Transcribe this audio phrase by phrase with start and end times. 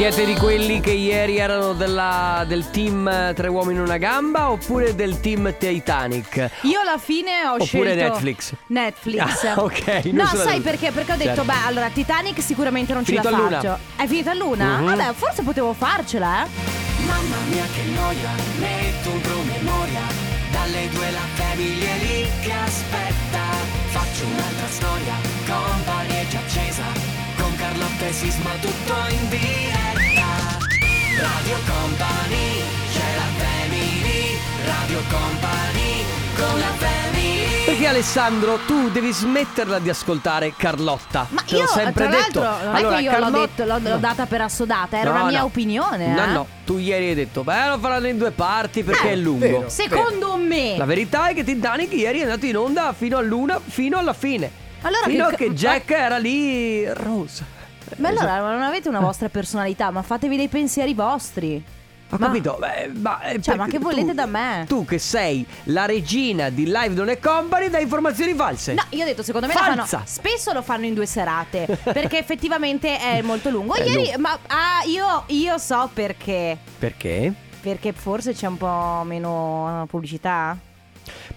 [0.00, 4.50] Siete di quelli che ieri erano della- del team eh, Tre uomini in una gamba
[4.50, 6.36] oppure del team Titanic?
[6.62, 8.52] Io alla fine ho Oppure scelto Netflix.
[8.68, 9.44] Netflix.
[9.44, 10.90] Ah, ok, No, sai perché?
[10.90, 11.44] Perché ho detto, Certo.
[11.44, 13.60] beh, allora Titanic sicuramente non Finito ce la luna.
[13.60, 13.78] faccio.
[13.96, 14.78] È finita a luna?
[14.78, 14.84] Mhm.
[14.86, 16.48] Vabbè, forse potevo farcela, eh.
[17.04, 20.00] Mamma mia che noia, metto un promemoria
[20.50, 23.42] Dalle due la famiglia lì che aspetta
[23.90, 25.14] Faccio un'altra storia,
[25.46, 26.99] company è già accesa
[27.60, 30.58] Carlotta e Sisma tutto in diretta
[31.20, 36.04] Radio Company, c'è la family Radio Company,
[36.36, 41.26] con la family Perché Alessandro, tu devi smetterla di ascoltare Carlotta.
[41.28, 42.40] Ma Te io, l'ho sempre tra detto.
[42.40, 45.10] l'altro, non Allora, è che io Carlotta- l'ho, detto, l'ho, l'ho data per assodata, era
[45.10, 45.44] No, una mia no.
[45.44, 46.06] opinione.
[46.14, 46.26] No, eh.
[46.28, 49.46] no, tu ieri hai detto, beh, lo faranno in due parti perché Eh, è lungo.
[49.46, 49.68] vero.
[49.68, 50.76] Secondo me.
[50.78, 54.50] La verità è che Titanic ieri è andato in onda fino all'una, fino alla fine.
[54.82, 57.58] Allora fino che- a che Jack era lì rosa.
[57.98, 61.62] Ma allora non avete una vostra personalità, ma fatevi dei pensieri vostri.
[62.12, 64.64] Ho Ma- capito, beh, ma, eh, Cioè, ma che volete tu- da me?
[64.66, 68.74] Tu che sei la regina di Live Non è Company dai informazioni false.
[68.74, 69.86] No, io ho detto, secondo me lo Falsa.
[69.98, 70.02] fanno.
[70.06, 71.66] Spesso lo fanno in due serate.
[71.84, 73.74] perché effettivamente è molto lungo.
[73.74, 74.18] È Ieri, lungo.
[74.18, 76.58] ma ah, io, io so perché.
[76.80, 77.32] Perché?
[77.60, 80.56] Perché forse c'è un po' meno pubblicità.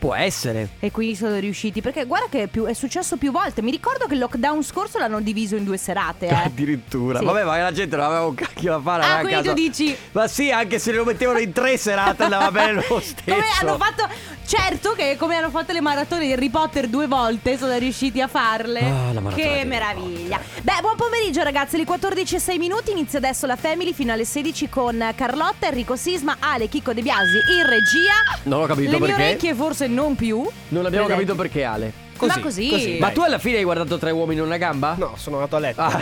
[0.04, 0.68] Può essere.
[0.82, 1.80] E quindi sono riusciti.
[1.80, 3.62] Perché guarda che è, più- è successo più volte.
[3.62, 6.28] Mi ricordo che il lockdown scorso l'hanno diviso in due serate.
[6.28, 6.34] Eh.
[6.44, 7.20] Addirittura.
[7.20, 7.24] Sì.
[7.24, 9.04] Vabbè, ma la gente non aveva un cacchio da fare.
[9.06, 12.84] Ah, quindi tu dici- Ma sì, anche se lo mettevano in tre serate andava bene
[12.86, 13.14] lo stesso.
[13.32, 14.32] Come hanno fatto.
[14.46, 18.28] Certo che come hanno fatto le maratone di Harry Potter due volte sono riusciti a
[18.28, 18.82] farle.
[18.82, 20.38] Ah, che meraviglia.
[20.62, 22.92] Beh, buon pomeriggio ragazzi, le 14 e 6 minuti.
[22.92, 27.38] Inizia adesso la Family fino alle 16 con Carlotta, Enrico Sisma, Ale, Chicco De Biasi
[27.58, 28.14] in regia.
[28.44, 29.24] Non ho capito le mie perché.
[29.24, 30.38] orecchie forse non più.
[30.70, 31.12] Non abbiamo Presenti.
[31.14, 31.94] capito perché, Ale.
[32.20, 32.98] Ma così.
[33.02, 34.96] Ma tu alla fine hai guardato tre uomini in una gamba?
[34.98, 35.82] No, sono andato a letto.
[35.82, 36.02] Ah.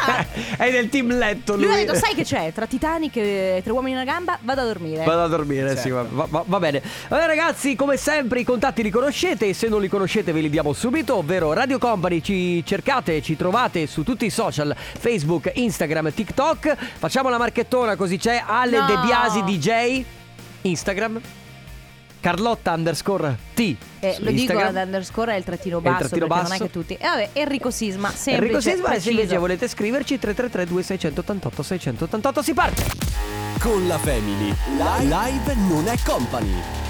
[0.56, 1.64] È del team letto lui.
[1.64, 2.50] Lui ha detto, sai che c'è?
[2.54, 5.04] Tra Titanic e Tre uomini in una gamba, vado a dormire.
[5.04, 6.26] Vado a dormire, sì, va, Certo.
[6.30, 6.80] va- va bene.
[7.08, 10.48] Allora, ragazzi, come sempre, i contatti li conoscete e se non li conoscete ve li
[10.48, 12.22] diamo subito, ovvero Radio Company.
[12.22, 16.74] Ci cercate, ci trovate su tutti i social: Facebook, Instagram, TikTok.
[16.98, 18.86] Facciamo la marchettona così c'è Ale No.
[18.86, 20.04] De Biasi DJ.
[20.62, 21.20] Instagram.
[22.20, 23.76] Carlotta underscore T.
[24.00, 26.64] Eh, lo dico ad underscore è il trattino il basso trattino perché non è basso.
[26.64, 26.94] che tutti.
[26.94, 32.42] E vabbè, Enrico Sisma, semplice, Enrico Sisma, e se invece volete scriverci 333 2688 688
[32.42, 32.84] si parte.
[33.58, 34.54] Con la Family.
[34.76, 36.89] Live non è company.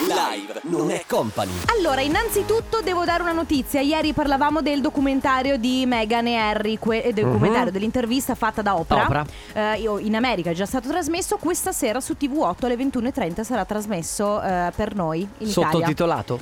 [0.00, 1.50] Live non è company.
[1.78, 3.80] Allora, innanzitutto devo dare una notizia.
[3.80, 8.76] Ieri parlavamo del documentario di Meghan e Harry, que- eh, del documentario dell'intervista fatta da
[8.76, 9.04] Oprah.
[9.04, 9.26] Oprah.
[9.54, 11.38] Eh, io- in America è già stato trasmesso.
[11.38, 15.70] Questa sera su TV8 alle 21.30 sarà trasmesso eh, per noi in Italia.
[15.70, 16.40] Sottotitolato?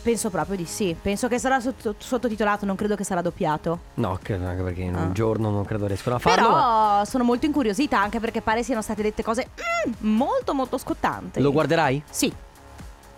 [0.00, 0.96] Penso proprio di sì.
[1.00, 3.78] Penso che sarà sotto- sottotitolato, non credo che sarà doppiato.
[3.94, 5.00] No, credo anche perché in Ah.
[5.02, 6.46] un giorno non credo riescono a farlo.
[6.46, 9.48] Però ma- sono molto incuriosita anche perché pare siano state dette cose
[9.88, 11.40] mm, molto molto scottanti.
[11.40, 12.02] Lo guarderai?
[12.08, 12.32] Sì,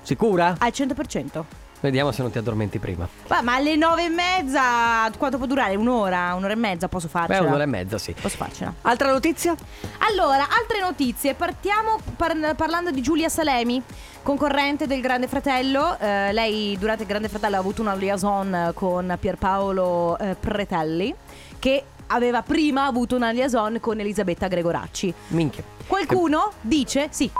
[0.04, 0.54] Sicura?
[0.58, 1.44] al 100%.
[1.80, 3.06] Vediamo se non ti addormenti prima.
[3.28, 5.74] Ma, ma alle nove e mezza, quanto può durare?
[5.76, 7.40] Un'ora, un'ora e mezza posso farcela?
[7.40, 8.14] Beh, un'ora e mezza, sì.
[8.18, 8.72] Posso farcela.
[8.82, 9.54] Altra notizia?
[9.98, 11.34] Allora, altre notizie.
[11.34, 13.82] Partiamo par- parlando di Giulia Salemi,
[14.22, 15.98] concorrente del Grande Fratello.
[15.98, 21.14] Eh, lei durante il Grande Fratello ha avuto una liaison con Pierpaolo eh, Pretelli,
[21.58, 25.12] che aveva prima avuto una liaison con Elisabetta Gregoracci.
[25.28, 25.62] Minchia.
[25.86, 27.30] Qualcuno dice, sì.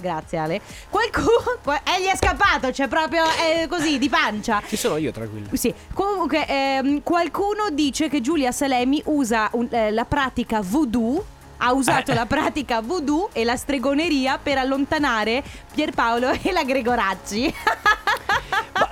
[0.00, 0.60] Grazie Ale.
[0.88, 1.28] Qualcuno...
[1.90, 4.62] Eh, gli è scappato, cioè proprio eh, così, di pancia.
[4.66, 5.48] Ci sono io, tranquillo.
[5.52, 11.24] Sì, comunque ehm, qualcuno dice che Giulia Salemi usa un- eh, la pratica voodoo.
[11.58, 12.14] Ha usato Eh.
[12.14, 15.42] la pratica voodoo e la stregoneria per allontanare
[15.74, 17.54] Pierpaolo e la Gregoracci.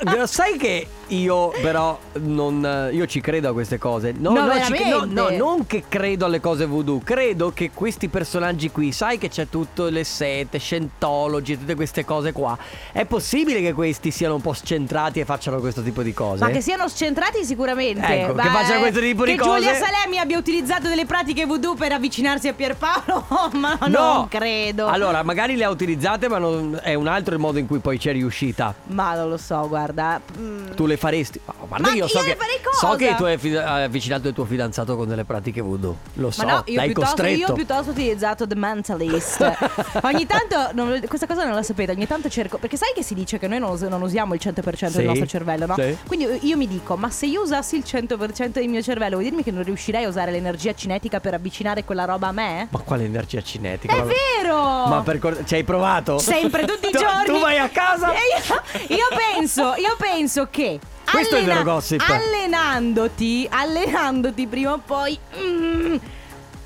[0.05, 4.13] Ma sai che io però non io ci credo a queste cose.
[4.17, 8.71] No, No, ci- no, no, non che credo alle cose voodoo, credo che questi personaggi
[8.71, 12.57] qui, sai che c'è tutto le sette, scientologi tutte queste cose qua.
[12.93, 16.45] È possibile che questi siano un po' scentrati e facciano questo tipo di cose?
[16.45, 18.07] Ma che siano scentrati sicuramente.
[18.07, 19.85] Ecco, che facciano questo tipo di che Giulia cose.
[19.85, 23.25] Salemi abbia utilizzato delle pratiche voodoo per avvicinarsi a Pierpaolo,
[23.55, 23.89] ma No.
[24.15, 24.87] non credo.
[24.87, 27.99] Allora, magari le ha utilizzate, ma non- è un altro il modo in cui poi
[27.99, 28.75] ci è riuscita.
[28.89, 30.21] Ma non lo so, guarda.
[30.39, 30.73] Mm.
[30.75, 31.41] Tu le faresti?
[31.45, 32.87] Ma guarda, Ma io so io che le farei cosa?
[32.89, 35.97] so che tu hai avvicinato il tuo fidanzato con delle pratiche voodoo.
[36.15, 37.39] Lo so, Ma no, io l'hai costretto.
[37.39, 39.57] io piuttosto ho utilizzato The Mentalist.
[40.03, 42.59] ogni tanto, non- questa cosa non la sapete, ogni tanto cerco.
[42.59, 45.27] Perché sai che si dice che noi non, non usiamo il 100% Sì, del nostro
[45.27, 45.75] cervello, no?
[45.77, 45.97] sì.
[46.07, 49.43] Quindi io mi dico, ma se io usassi il 100% del mio cervello, vuoi dirmi
[49.43, 52.67] che non riuscirei a usare l'energia cinetica per avvicinare quella roba a me?
[52.71, 53.95] Ma quale energia cinetica?
[53.95, 54.57] È Ma- vero!
[54.87, 56.19] Ma per cor- ci hai provato?
[56.19, 57.25] Sempre tutti i Tu- giorni.
[57.27, 58.09] Tu vai a casa?
[58.13, 60.79] Io, io penso, io penso che.
[61.11, 62.05] Questo è il vero gossip.
[62.07, 65.19] Allenandoti, allenandoti prima o poi.
[65.39, 65.97] mm,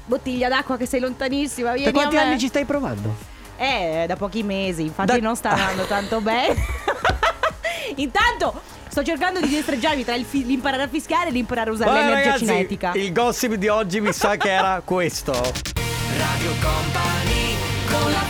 [0.06, 1.72] bottiglia d'acqua che sei lontanissima.
[1.72, 2.26] Vieni Da quanti a me.
[2.26, 3.14] anni ci stai provando?
[3.56, 6.56] Eh, da pochi mesi, infatti Da- non sta andando tanto bene.
[7.96, 11.90] Intanto sto cercando di destreggiarmi tra il fi- l'imparare a fischiare e l'imparare a usare
[11.90, 12.92] Beh, l'energia ragazzi, cinetica.
[12.94, 15.32] Il gossip di oggi mi sa che era questo.
[15.32, 17.56] Radio Company
[17.90, 18.20] con la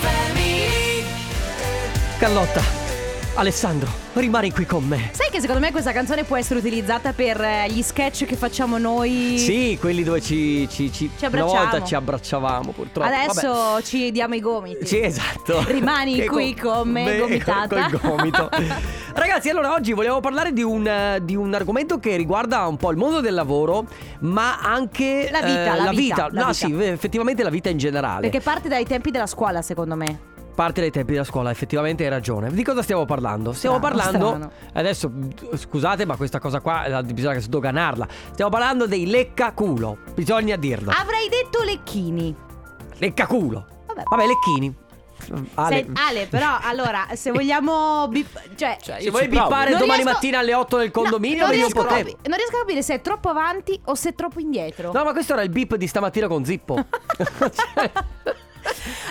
[2.18, 2.62] Carlotta,
[3.34, 5.08] Alessandro, rimani qui con me.
[5.12, 8.76] Sai che secondo me questa canzone può essere utilizzata per eh, gli sketch che facciamo
[8.76, 9.38] noi?
[9.38, 11.55] Sì, quelli dove ci, ci, ci, Ci una abbracciamo.
[11.70, 13.08] volta ci abbracciavamo purtroppo.
[13.08, 13.82] Adesso Vabbè.
[13.82, 14.87] ci diamo i gomiti.
[14.87, 15.64] Sì, esatto.
[15.67, 17.88] Rimani qui con me, gomitata.
[17.88, 18.50] Col gomito.
[19.14, 22.99] Ragazzi, allora oggi volevo parlare di un, di un argomento che riguarda un po' il
[22.99, 23.87] mondo del lavoro,
[24.20, 26.52] ma anche La vita, eh, la vita, la no, vita.
[26.52, 28.28] sì, effettivamente la vita in generale.
[28.28, 30.31] Perché parte dai tempi della scuola, secondo me.
[30.54, 32.50] Parte dai tempi della scuola, effettivamente hai ragione.
[32.52, 33.52] Di cosa stiamo parlando?
[33.52, 34.26] Stiamo Strano, parlando.
[34.28, 34.52] strano.
[34.75, 35.10] Adesso,
[35.54, 38.06] scusate, ma questa cosa qua eh, bisogna sdoganarla.
[38.32, 39.99] Stiamo parlando dei leccaculo.
[40.14, 40.90] Bisogna dirlo.
[40.94, 42.34] Avrei detto lecchini.
[42.99, 43.66] Leccaculo.
[43.87, 44.02] Vabbè.
[44.04, 44.75] Vabbè, lecchini.
[45.54, 45.76] Ale.
[45.76, 48.08] Se- Ale, però, allora, se vogliamo.
[48.08, 51.49] bip- cioè, Se vuoi bippare Non domani riesco- mattina alle 8 del No, condominio, non,
[51.50, 54.14] vedi un riesco capi- non riesco a capire se è troppo avanti o se è
[54.14, 54.90] troppo indietro.
[54.93, 56.75] No, ma questo era il beep di stamattina con Zippo.
[57.16, 57.90] Cioè,
[58.25, 58.34] non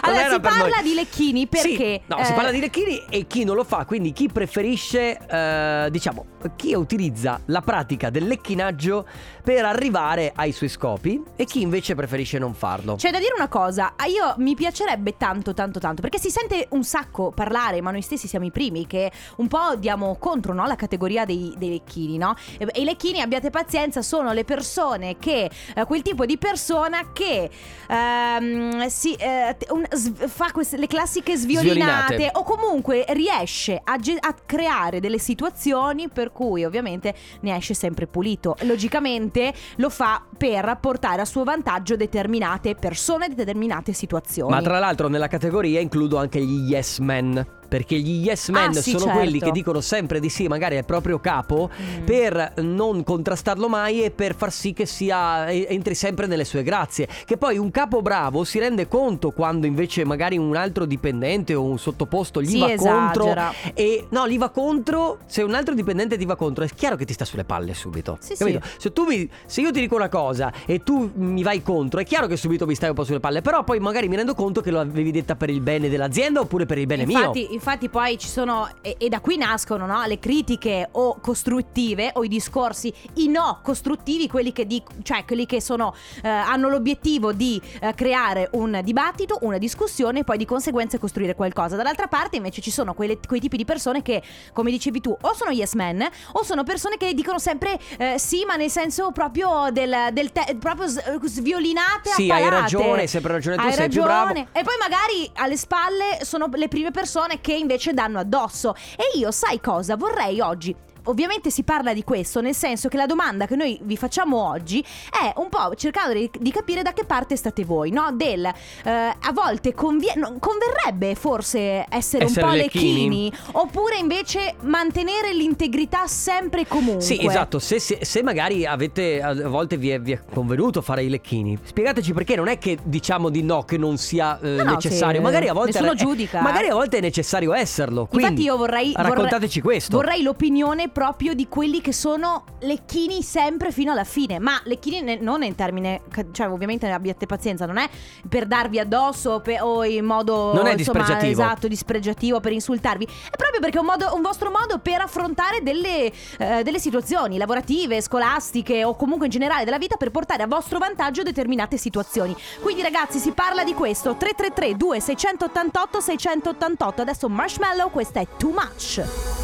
[0.02, 0.84] allora, si parla noi.
[0.84, 1.70] di lecchini perché.
[1.70, 5.18] Sì, no, si eh, parla di lecchini e chi non lo fa, quindi chi preferisce,
[5.18, 6.26] eh, diciamo,
[6.56, 9.06] chi utilizza la pratica del lecchinaggio
[9.44, 12.96] per arrivare ai suoi scopi e chi invece preferisce non farlo.
[12.96, 16.84] C'è da dire una cosa, io mi piacerebbe tanto tanto tanto perché si sente un
[16.84, 20.76] sacco parlare, ma noi stessi siamo i primi che un po' diamo contro no, la
[20.76, 22.36] categoria dei, dei lecchini, no?
[22.58, 27.12] E, e i lecchini, abbiate pazienza, sono le persone che, eh, quel tipo di persona
[27.12, 27.50] che
[27.88, 32.40] ehm, si, eh, t- un- s- fa queste, le classiche sviolinate, Sviolinate.
[32.40, 38.08] o comunque riesce a, ge- a creare delle situazioni per cui ovviamente ne esce sempre
[38.08, 38.56] pulito.
[38.62, 44.52] Logicamente lo fa per portare a suo vantaggio determinate persone, determinate situazioni.
[44.52, 47.60] Ma tra l'altro nella categoria includo anche gli yes men.
[47.72, 49.18] Perché gli yes men Ah, sì, sono certo.
[49.20, 52.04] quelli che dicono sempre di sì, magari al proprio capo, Mm.
[52.04, 57.08] per non contrastarlo mai e per far sì che sia entri sempre nelle sue grazie.
[57.24, 61.64] Che poi un capo bravo si rende conto quando invece magari un altro dipendente o
[61.64, 63.54] un sottoposto gli Sì, va esagera.
[63.54, 63.72] contro.
[63.74, 65.20] E no, gli va contro.
[65.28, 68.18] Se un altro dipendente ti va contro, è chiaro che ti sta sulle palle subito.
[68.20, 68.60] Sì, capito?
[68.66, 68.70] sì.
[68.80, 72.04] Se tu mi, se io ti dico una cosa e tu mi vai contro, è
[72.04, 73.42] chiaro che subito mi stai un po' sulle palle.
[73.42, 76.66] Però poi magari mi rendo conto che lo avevi detta per il bene dell'azienda oppure
[76.66, 77.60] per il bene infatti, mio.
[77.62, 82.24] Infatti poi ci sono e, e da qui nascono no, le critiche o costruttive o
[82.24, 85.94] i discorsi i no costruttivi quelli che, dic- cioè quelli che sono,
[86.24, 91.36] eh, hanno l'obiettivo di eh, creare un dibattito una discussione e poi di conseguenza costruire
[91.36, 94.24] qualcosa dall'altra parte invece ci sono quelle- quei tipi di persone che
[94.54, 96.04] come dicevi tu o sono yes men
[96.34, 100.56] o sono persone che dicono sempre eh, sì ma nel senso proprio del, del te-
[100.60, 102.62] proprio s- sviolinate Sì, hai appalate.
[102.62, 104.48] ragione, hai sempre ragione tu, Hai ragione.
[104.52, 108.74] E poi magari alle spalle sono le prime persone che invece danno addosso.
[108.96, 109.98] E io, sai cosa?
[109.98, 110.74] Vorrei oggi.
[111.06, 114.84] Ovviamente si parla di questo, nel senso che la domanda che noi vi facciamo oggi
[115.10, 118.12] è un po' cercando di, di capire da che parte state voi, no?
[118.14, 118.54] Del eh,
[118.92, 122.94] a volte convie- converrebbe forse essere, Essere un po' lecchini.
[122.94, 127.02] lecchini, oppure invece mantenere l'integrità sempre e comunque.
[127.02, 127.60] Sì, esatto.
[127.60, 131.58] Se, se- se magari avete a volte vi è, vi è convenuto fare i lecchini,
[131.62, 135.18] spiegateci perché non è che diciamo di no che non sia eh, No, no, necessario.
[135.18, 138.06] sì, magari a volte nessuno è- giudica, Magari a volte è necessario esserlo.
[138.06, 139.98] Quindi Infatti io vorrei raccontateci vorrei- questo.
[139.98, 145.18] Vorrei l'opinione proprio di quelli che sono lecchini sempre fino alla fine, ma lecchini ne-
[145.20, 147.90] non in termine cioè ovviamente abbiate pazienza, non è
[148.28, 151.42] per darvi addosso pe- o in modo Non è insomma, dispregiativo.
[151.42, 153.06] esatto, dispregiativo per insultarvi.
[153.06, 157.38] È proprio perché è un, modo- un vostro modo per affrontare delle, eh, delle situazioni
[157.38, 162.36] lavorative, scolastiche o comunque in generale della vita per portare a vostro vantaggio determinate situazioni.
[162.62, 167.02] Quindi ragazzi, si parla di questo 333 2688 688.
[167.02, 169.02] Adesso Marshmallow, questa è Too Much.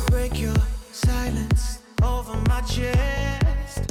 [0.10, 0.67] break your
[1.08, 3.86] silence over my chest.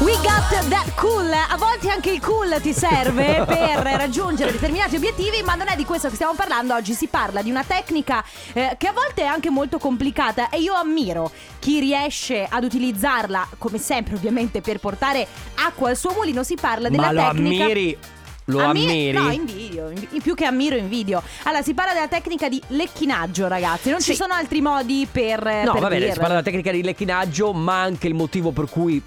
[0.00, 1.32] We got that cool.
[1.32, 5.84] A volte anche il cool ti serve per raggiungere determinati obiettivi, ma non è di
[5.86, 6.74] questo che stiamo parlando.
[6.74, 10.60] Oggi si parla di una tecnica eh, che a volte è anche molto complicata e
[10.60, 16.42] io ammiro chi riesce ad utilizzarla, come sempre ovviamente, per portare acqua al suo mulino.
[16.42, 17.64] Si parla della Ma lo tecnica...
[17.64, 17.98] ammiri?
[18.48, 19.12] Lo Ammi- ammiri?
[19.18, 21.20] No, invidio, invi- più che ammiro invidio.
[21.44, 23.90] Allora, si parla della tecnica di lecchinaggio, ragazzi.
[23.90, 24.12] Non Sì.
[24.12, 26.12] ci sono altri modi per No, per va bene, dirlo.
[26.12, 29.02] si parla della tecnica di lecchinaggio, ma anche il motivo per cui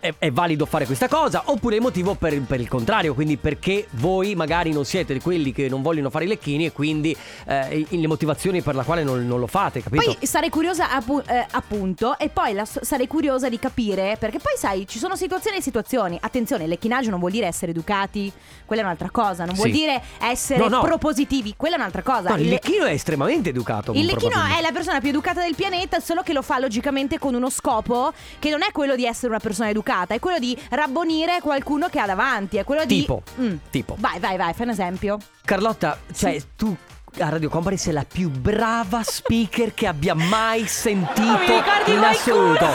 [0.00, 3.86] è, è valido fare questa cosa, oppure il motivo per, per il contrario, quindi perché
[3.92, 7.14] voi magari non siete di quelli che non vogliono fare i lecchini e quindi
[7.46, 10.02] eh, le motivazioni per la quale non, non lo fate, capito?
[10.04, 14.54] Poi sarei curiosa appu- eh, appunto e poi la- sarei curiosa di capire perché poi
[14.56, 16.18] sai ci sono situazioni e situazioni.
[16.20, 18.32] Attenzione, il lecchinaggio non vuol dire essere educati,
[18.64, 19.74] quella è un'altra cosa, non vuol Sì.
[19.74, 20.80] dire essere No, no.
[20.80, 22.30] propositivi, quella è un'altra cosa.
[22.30, 23.92] No, il Il- lecchino è estremamente educato.
[23.92, 27.34] il lecchino è la persona più educata del pianeta, solo che lo fa logicamente con
[27.34, 31.40] uno scopo che non è quello di essere una persona educata, è quello di rabbonire
[31.40, 33.56] qualcuno che ha davanti, è quello Tipo, di Mm.
[33.70, 33.96] tipo.
[33.98, 35.18] Vai, vai, vai, fai un esempio.
[35.44, 36.74] Carlotta, cioè tu
[37.18, 41.98] a Radio Company sei la più brava speaker che abbia mai sentito mi ricordi in
[41.98, 42.66] mai assoluto.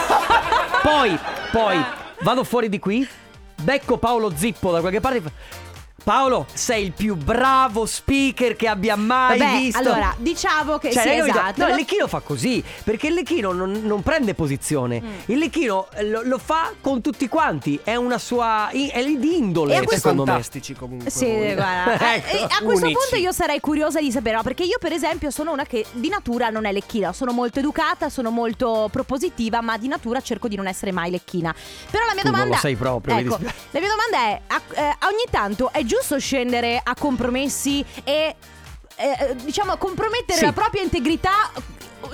[0.81, 1.17] Poi,
[1.51, 1.83] poi
[2.21, 3.07] vado fuori di qui,
[3.61, 5.21] becco Paolo Zippo da qualche parte.
[6.03, 9.79] Paolo, sei il più bravo speaker che abbia mai Vabbè, visto.
[9.79, 11.61] allora, diciamo che Cioè, sì, esatto.
[11.63, 15.01] No, il lecchino fa così, perché il lecchino non, non prende posizione.
[15.01, 15.13] Mm.
[15.25, 18.69] Il lecchino eh, lo, lo fa con tutti quanti, è una sua...
[18.69, 20.31] è di indole, E a questo- secondo me.
[20.31, 21.09] Fantastici comunque.
[21.09, 21.53] Sì, voi.
[21.55, 21.97] guarda.
[22.13, 22.93] eh, Ecco, eh, a questo unici.
[22.99, 24.43] punto io sarei curiosa di sapere, no?
[24.43, 28.09] perché io per esempio sono una che di natura non è lecchina, sono molto educata,
[28.09, 31.55] sono molto propositiva, ma di natura cerco di non essere mai lecchina.
[31.89, 33.39] Però la mia Tu non domanda lo sei proprio, Ecco,
[33.71, 38.35] la mia domanda è a- eh, ogni tanto è giusto scendere a compromessi e
[38.97, 40.45] eh, diciamo compromettere Sì.
[40.45, 41.51] la propria integrità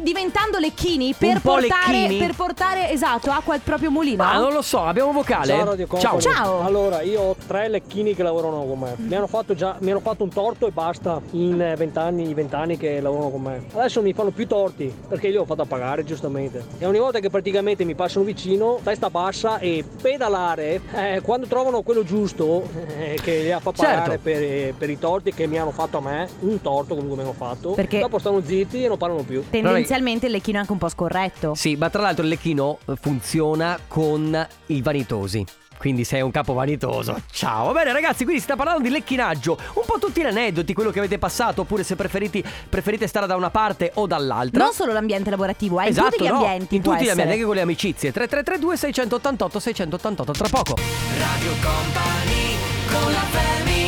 [0.02, 2.20] diventando lecchini per Un po' portare lecchini?
[2.20, 4.24] per portare esatto acqua al proprio mulino?
[4.24, 5.48] Ma non lo so, abbiamo vocale?
[5.48, 6.22] Ciao Radio Company.
[6.22, 6.62] Ciao.
[6.64, 8.94] Allora, io ho tre lecchini che lavorano con me.
[8.98, 12.34] Mi hanno fatto già mi hanno fatto un torto e basta in eh, vent'anni, i
[12.34, 13.66] vent'anni che lavorano con me.
[13.74, 16.64] Adesso mi fanno più torti perché io li ho fatto a pagare giustamente.
[16.80, 21.82] E ogni volta che praticamente mi passano vicino, testa bassa e pedalare, eh, quando trovano
[21.82, 22.64] quello giusto
[22.98, 24.20] eh, che li ha fa pagare Certo.
[24.24, 27.34] per, per i torti che mi hanno fatto a me, un torto comunque mi hanno
[27.34, 29.42] fatto, Perché- dopo stanno zitti e non parlano più.
[29.50, 31.56] Tendenzialmente il lecchino è anche un po' scorretto.
[31.56, 35.46] Sì, ma tra l'altro il lecchino eh, funziona con i vanitosi.
[35.82, 37.20] Quindi sei un capo vanitoso.
[37.32, 37.66] Ciao.
[37.66, 39.58] Va bene, ragazzi, quindi si sta parlando di lecchinaggio.
[39.74, 43.36] Un po' tutti gli aneddoti, quello che avete passato, oppure se preferiti, preferite stare da
[43.36, 44.64] una parte o dall'altra.
[44.64, 46.76] Non solo l'ambiente lavorativo, è esatto, in tutti gli no, ambienti.
[46.76, 48.12] In tutti gli ambienti, anche con le amicizie.
[48.12, 50.76] 3332 688 688 tra poco.
[51.18, 52.56] Radio Company
[52.88, 53.81] con la family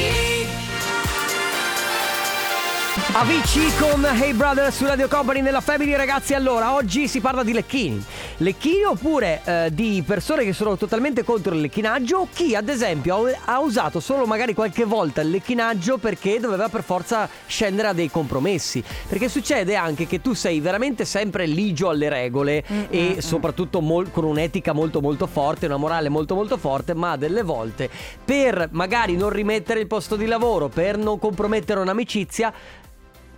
[3.15, 7.53] Avicii con Hey Brother su Radio Company nella Family ragazzi allora oggi si parla di
[7.53, 8.03] lecchini.
[8.38, 13.27] Lecchini oppure eh, di persone che sono totalmente contro il lecchinaggio o chi ad esempio
[13.27, 17.93] ha, ha usato solo magari qualche volta il lecchinaggio perché doveva per forza scendere a
[17.93, 18.84] dei compromessi.
[19.08, 24.24] Perché succede anche che tu sei veramente sempre ligio alle regole e soprattutto mol- con
[24.24, 27.91] un'etica molto molto forte, una morale molto molto forte ma delle volte
[28.25, 32.82] per magari non rimettere il posto di lavoro, per non compromettere un'amicizia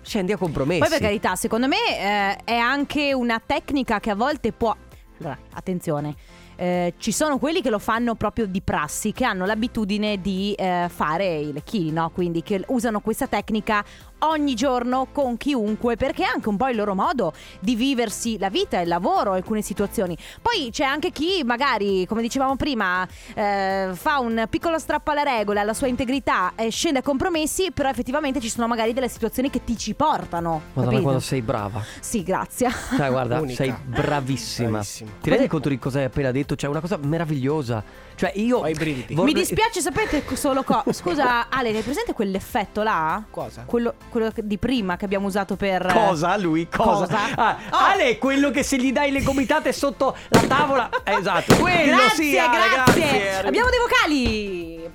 [0.05, 0.79] scendi a compromessi.
[0.79, 4.75] Poi per carità, secondo me eh, è anche una tecnica che a volte può...
[5.17, 6.15] Allora, attenzione.
[6.55, 10.87] eh, ci sono quelli che lo fanno proprio di prassi, che hanno l'abitudine di eh,
[10.89, 12.09] fare i lecchini, no?
[12.11, 13.83] Quindi che usano questa tecnica
[14.19, 18.49] ogni giorno con chiunque, perché è anche un po' il loro modo di viversi la
[18.49, 20.17] vita, il lavoro, alcune situazioni.
[20.41, 25.61] Poi c'è anche chi magari, come dicevamo prima, eh, fa un piccolo strappo alla regola,
[25.61, 29.63] alla sua integrità, e scende a compromessi, però effettivamente ci sono magari delle situazioni che
[29.63, 30.61] ti ci portano.
[30.73, 31.83] Madonna, quando sei brava.
[31.99, 32.69] Sì, grazie.
[32.95, 33.63] Cioè, guarda, Unica.
[33.63, 34.69] sei bravissima.
[34.69, 35.11] Bravissima.
[35.21, 36.55] Ti rendi conto di cosa hai appena detto?
[36.55, 37.83] Cioè, una cosa meravigliosa.
[38.15, 38.59] Cioè, io.
[38.59, 39.13] Ho i brividi.
[39.13, 43.23] vorrei- Mi dispiace, sapete solo co- Scusa, Ale, hai presente quell'effetto là?
[43.29, 43.63] Cosa?
[43.65, 45.91] Quello, quello di prima che abbiamo usato per.
[45.93, 46.67] Cosa lui?
[46.69, 47.05] Cosa?
[47.05, 47.19] Cosa?
[47.35, 47.77] Ah, Oh.
[47.77, 50.89] Ale è quello che se gli dai le gomitate sotto la tavola.
[51.03, 52.37] Esatto, quello Grazie, sì.
[52.37, 53.43] Ale, grazie.
[53.45, 54.89] Abbiamo dei vocali.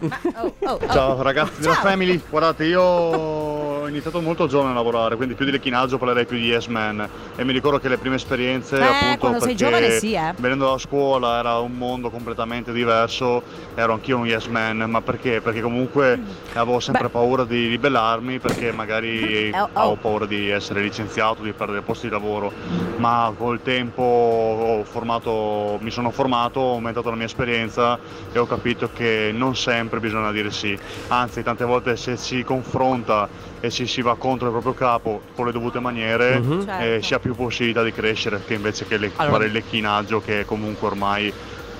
[0.00, 0.92] Ma- oh, oh, oh.
[0.92, 1.82] Ciao ragazzi della Ciao.
[1.82, 6.36] Family, guardate io ho iniziato molto giovane a lavorare, quindi più di lecchinaggio parlerei più
[6.36, 8.82] di Yes Man e mi ricordo che le prime esperienze Eh,
[9.14, 10.34] appunto perché giovane sì, eh.
[10.36, 13.42] venendo dalla scuola era un mondo completamente diverso,
[13.74, 15.40] ero anch'io un Yes Man, ma perché?
[15.40, 16.20] Perché comunque
[16.52, 17.10] avevo sempre Beh.
[17.10, 19.68] paura di ribellarmi perché magari Eh, oh, oh.
[19.72, 22.52] avevo paura di essere licenziato, di perdere posti di lavoro,
[22.96, 27.98] ma col tempo ho formato, mi sono formato, ho aumentato la mia esperienza
[28.32, 33.28] e ho capito che non sempre bisogna dire sì, anzi tante volte se si confronta
[33.62, 36.64] e ci si va contro il proprio capo con le dovute maniere Mhm.
[36.66, 36.82] Certo.
[36.84, 40.20] eh, si ha più possibilità di crescere che invece che le- Allora- fare il lecchinaggio
[40.20, 41.32] che comunque ormai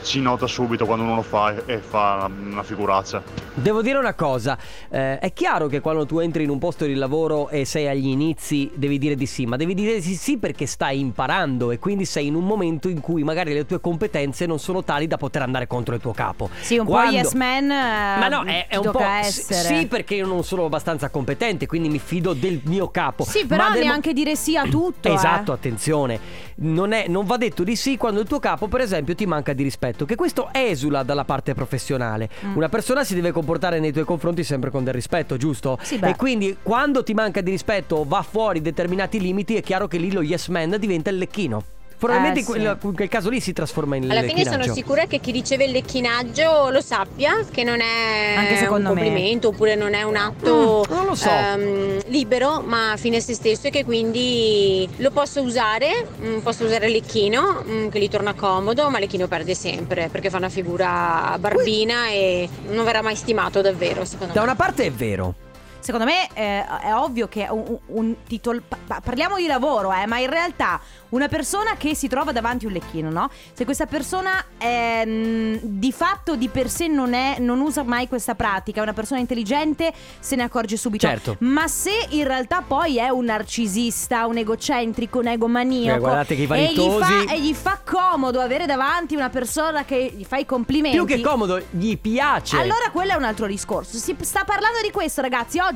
[0.03, 3.23] si nota subito quando uno lo fa e- fa una, figuraccia.
[3.55, 4.57] Devo dire una cosa,
[4.89, 8.07] eh, è chiaro che quando tu entri in un posto di lavoro e sei agli
[8.07, 12.05] inizi devi dire di sì, ma devi dire di sì perché stai imparando e quindi
[12.05, 15.43] sei in un momento in cui magari le tue competenze non sono tali da poter
[15.43, 16.49] andare contro il tuo capo.
[16.61, 17.65] Sì, un Quando- po' yes man.
[17.71, 19.01] eh, Ma no, è, è un po'.
[19.01, 19.79] essere.
[19.81, 23.25] Sì, perché io non sono abbastanza competente, quindi mi fido del mio capo.
[23.25, 25.09] Sì, però Ma neanche dire sì a tutto.
[25.09, 25.13] eh.
[25.13, 26.49] Esatto, attenzione.
[26.63, 29.53] Non, è- non va detto di sì quando il tuo capo, per esempio, ti manca
[29.53, 29.90] di rispetto.
[29.91, 32.29] Rispetto, che questo esula dalla parte professionale.
[32.45, 32.57] Mm.
[32.57, 35.79] Una persona si deve comportare nei tuoi confronti sempre con del rispetto, giusto?
[35.83, 36.11] Sì, beh.
[36.11, 40.13] E quindi quando ti manca di rispetto va fuori determinati limiti, è chiaro che lì
[40.13, 41.65] lo yes man diventa il lecchino.
[42.01, 42.87] Probabilmente Eh, in, quel, sì.
[42.87, 45.71] in quel caso lì si trasforma in Alla fine sono sicura che chi riceve il
[45.73, 49.03] lecchinaggio lo sappia, che non è Anche un secondo me.
[49.03, 51.29] complimento oppure non è un atto Mm, non lo so.
[51.29, 56.65] ehm, libero ma fine a se stesso e che quindi lo posso usare, mm, posso
[56.65, 60.49] usare il lecchino mm, che gli torna comodo ma lecchino perde sempre perché fa una
[60.49, 64.47] figura barbina e non verrà mai stimato davvero secondo Da me.
[64.47, 65.35] una parte è vero.
[65.81, 68.61] Secondo me eh, è ovvio che un, un- titolo.
[68.67, 72.67] pa- pa- parliamo di lavoro, eh, ma in realtà una persona che si trova davanti
[72.67, 73.31] un lecchino, no?
[73.53, 78.35] Se questa persona ehm, di fatto di per sé non, è, non usa mai questa
[78.35, 81.07] pratica, è una persona intelligente, se ne accorge subito.
[81.07, 81.37] Certo.
[81.41, 85.97] Ma se in realtà poi è un narcisista, un egocentrico, un egomaniaco.
[85.97, 89.31] Eh, guardate che i e gli, vanitosi- fa, e gli fa comodo avere davanti una
[89.31, 90.97] persona che gli fa i complimenti.
[90.97, 92.57] Più che comodo, gli piace.
[92.57, 93.97] Allora quello è un altro discorso.
[93.97, 95.70] Si sta parlando di questo, ragazzi, oggi.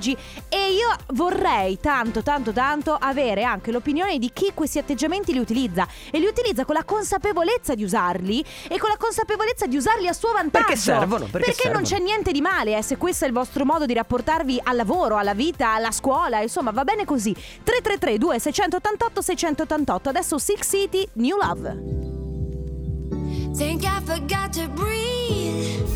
[0.49, 5.87] E io vorrei tanto, tanto, tanto avere anche l'opinione di chi questi atteggiamenti li utilizza.
[6.11, 10.13] E li utilizza con la consapevolezza di usarli e con la consapevolezza di usarli a
[10.13, 10.67] suo vantaggio.
[10.67, 11.87] Perché servono, perché non servono.
[11.87, 15.17] c'è niente di male, eh, se questo è il vostro modo di rapportarvi al lavoro,
[15.17, 17.33] alla vita, alla scuola, insomma, va bene così.
[17.33, 20.09] 333 2688 688.
[20.09, 22.03] Adesso Six City, New Love.
[23.57, 25.94] Think I forgot to breathe.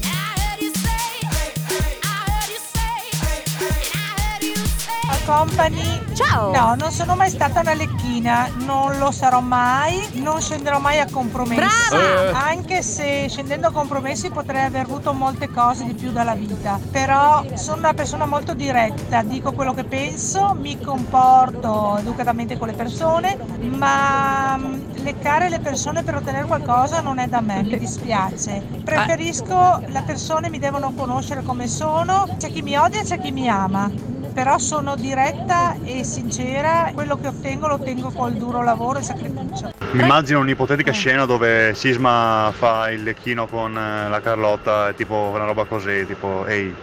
[5.29, 6.15] Company.
[6.15, 6.51] Ciao.
[6.53, 11.07] No, non sono mai stata una lecchina, non lo sarò mai, non scenderò mai a
[11.11, 11.61] compromessi.
[11.91, 12.31] Brava!
[12.31, 12.33] Eh.
[12.33, 16.81] Anche se scendendo a compromessi potrei aver avuto molte cose di più dalla vita.
[16.91, 22.75] Però sono una persona molto diretta, dico quello che penso, mi comporto educatamente con le
[22.75, 28.63] persone, ma mm, leccare le persone per ottenere qualcosa non è da me, mi dispiace.
[28.83, 33.31] Preferisco le persone mi devono conoscere come sono, c'è chi mi odia e c'è chi
[33.31, 38.99] mi ama però sono diretta e sincera, quello che ottengo lo ottengo col duro lavoro
[38.99, 39.73] e sacrificio.
[39.93, 45.45] Mi immagino un'ipotetica scena dove Sisma fa il lecchino con eh, la Carlotta, tipo una
[45.45, 46.75] roba così, tipo ehi,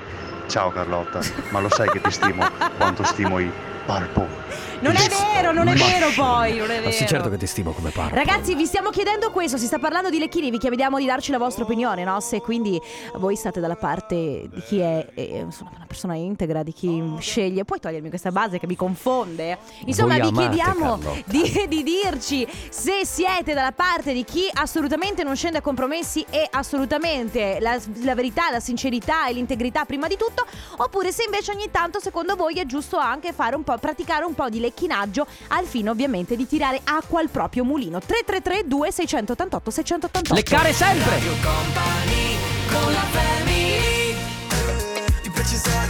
[0.48, 2.46] ciao Carlotta, ma lo sai che ti stimo
[2.78, 3.52] quanto stimo i
[3.86, 4.46] Parpo.
[4.80, 6.86] Non è vero, non è vero poi, non è vero.
[6.86, 8.16] Ma sì, certo che ti stimo come parlo.
[8.16, 11.38] Ragazzi, vi stiamo chiedendo questo, si sta parlando di lecchini, vi chiediamo di darci la
[11.38, 12.20] vostra opinione, no?
[12.20, 12.80] Se quindi
[13.16, 17.64] voi state dalla parte di chi è eh, insomma, una persona integra, di chi sceglie,
[17.64, 19.58] puoi togliermi questa base che mi confonde.
[19.86, 25.24] Insomma, Voi vi amate chiediamo di, di dirci se siete dalla parte di chi assolutamente
[25.24, 30.18] non scende a compromessi e assolutamente la, la verità, la sincerità e l'integrità prima di
[30.18, 30.46] tutto,
[30.78, 34.34] oppure se invece ogni tanto secondo voi è giusto anche fare un po', praticare un
[34.34, 38.00] po' di lecchinaggio al fine ovviamente di tirare acqua al proprio mulino.
[38.00, 41.20] 333 2688 688 Leccare sempre.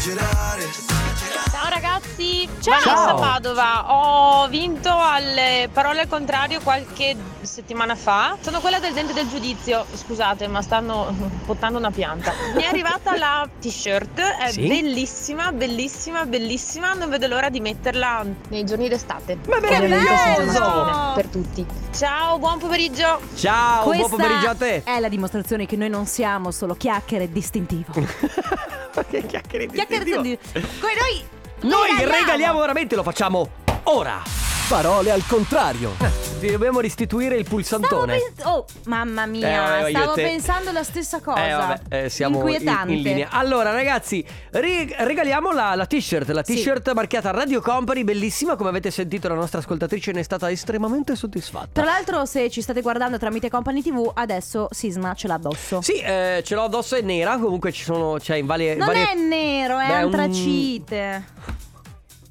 [0.05, 2.79] Ciao ragazzi, Ciao.
[2.79, 3.15] Ciao.
[3.15, 8.37] Padova, ho vinto alle parole al contrario qualche settimana fa.
[8.39, 11.11] Sono quella del dente del giudizio, scusate ma stanno
[11.47, 12.33] portando una pianta.
[12.53, 14.67] Mi è arrivata la t-shirt, è Sì?
[14.67, 19.39] bellissima, bellissima, bellissima, non vedo l'ora di metterla nei giorni d'estate.
[19.47, 21.65] Ma maschine, per tutti.
[21.91, 23.21] Ciao, buon pomeriggio.
[23.35, 24.83] Ciao, buon Questa pomeriggio a te.
[24.83, 27.91] è la dimostrazione che noi non siamo solo chiacchiere distintivo.
[29.09, 30.37] che chiacchiere di chiacchiere distintivo.
[30.79, 31.23] Come noi
[31.69, 33.49] Noi regaliamo veramente, lo facciamo
[33.83, 34.21] ora.
[34.67, 35.91] Parole al contrario.
[36.39, 38.17] Ti dobbiamo restituire il Stavo pulsantone.
[38.17, 40.21] pens- oh, mamma mia, Eh, vabbè, io e stavo te.
[40.23, 41.45] pensando la stessa cosa.
[41.47, 42.93] Eh, vabbè, eh, siamo in, Inquietante.
[42.93, 43.27] in linea.
[43.31, 46.29] Allora, ragazzi, ri- regaliamo la, la t-shirt.
[46.29, 46.55] La Sì.
[46.55, 48.55] t-shirt marchiata Radio Company, bellissima.
[48.55, 51.69] Come avete sentito, la nostra ascoltatrice ne è stata estremamente soddisfatta.
[51.81, 55.81] Tra l'altro, se ci state guardando tramite Company TV, adesso Sisma ce l'ha addosso.
[55.81, 57.37] Sì, eh, ce l'ho addosso, è nera.
[57.37, 58.75] Comunque ci sono, c'è in varie.
[58.75, 61.23] Non varie- è nero, è Beh, è un- antracite.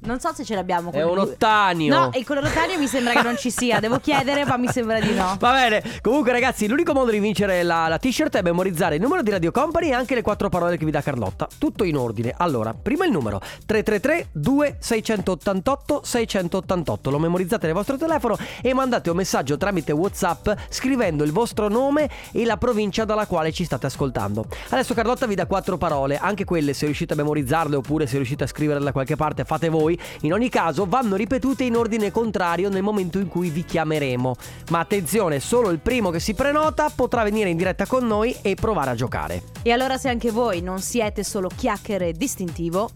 [0.05, 1.93] Non so se ce l'abbiamo È con un ottanio.
[1.93, 3.79] No, il colore ottanio mi sembra che non ci sia.
[3.79, 5.35] Devo chiedere, ma mi sembra di no.
[5.39, 9.21] Va bene, comunque ragazzi l'unico modo di vincere la, la t-shirt è memorizzare il numero
[9.21, 12.33] di Radio Company e anche le quattro parole che vi dà Carlotta, tutto in ordine.
[12.37, 19.15] Allora, prima il numero 333 2688 688, lo memorizzate nel vostro telefono e mandate un
[19.15, 24.45] messaggio tramite Whatsapp scrivendo il vostro nome e la provincia dalla quale ci state ascoltando.
[24.69, 28.43] Adesso Carlotta vi dà quattro parole, anche quelle se riuscite a memorizzarle oppure se riuscite
[28.43, 29.94] a scriverle da qualche parte fate voi.
[30.21, 34.35] In ogni caso vanno ripetute in ordine contrario nel momento in cui vi chiameremo.
[34.69, 38.55] Ma attenzione, solo il primo che si prenota potrà venire in diretta con noi e
[38.55, 39.41] provare a giocare.
[39.63, 42.89] E allora, se anche voi non siete solo chiacchiere distintivo,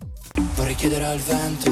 [0.56, 1.72] Vorrei chiedere al vento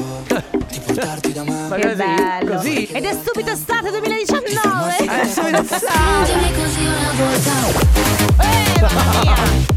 [0.68, 1.68] di portarti da me.
[1.68, 2.54] Ma Che così, bello.
[2.56, 2.84] così.
[2.86, 4.96] Ed è subito estate 2019.
[4.98, 6.24] Eh, subito estate.
[6.24, 9.76] Stringimi così una volta Eh, mamma mia.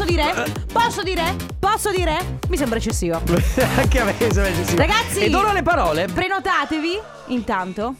[0.00, 0.52] Posso dire?
[0.72, 1.36] Posso dire?
[1.58, 2.38] Posso dire?
[2.48, 3.20] Mi sembra eccessivo.
[3.76, 4.78] Anche a me sembra eccessivo.
[4.78, 6.06] Ragazzi, Ed ora le parole.
[6.06, 7.96] Prenotatevi intanto.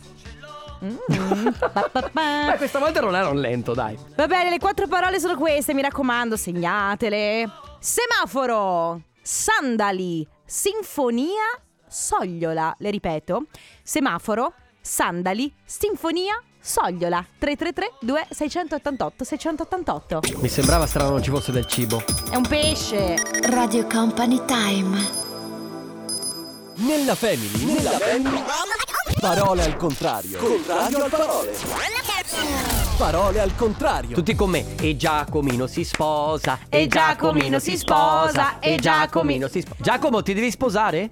[0.82, 0.96] Mm.
[2.12, 3.98] Beh, questa volta non un lento, dai.
[4.16, 7.46] Va bene, le quattro parole sono queste, mi raccomando, segnatele.
[7.78, 12.74] Semaforo, sandali, sinfonia, sogliola.
[12.78, 13.44] Le ripeto.
[13.82, 17.24] Semaforo, sandali, sinfonia, sogliola.
[17.38, 20.20] 333 2688 688.
[20.40, 22.02] Mi sembrava strano non ci fosse del cibo.
[22.30, 23.16] È un pesce.
[23.48, 25.28] Radio Company Time
[26.76, 28.42] Nella family, nella family.
[29.20, 30.38] Parole al contrario.
[30.38, 31.52] Contrario al parole.
[32.96, 34.14] Parole al contrario.
[34.14, 34.76] Tutti con me.
[34.80, 36.58] E Giacomino si sposa.
[36.68, 39.80] E Giacomino si sposa, e Giacomino si sposa.
[39.82, 41.10] Giacomo, ti devi sposare?